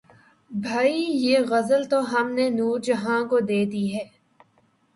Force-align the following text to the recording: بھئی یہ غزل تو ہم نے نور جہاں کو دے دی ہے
بھئی 0.51 1.01
یہ 1.25 1.39
غزل 1.49 1.83
تو 1.89 1.99
ہم 2.11 2.31
نے 2.31 2.49
نور 2.49 2.79
جہاں 2.83 3.21
کو 3.29 3.39
دے 3.49 3.63
دی 3.65 3.85
ہے 3.93 4.03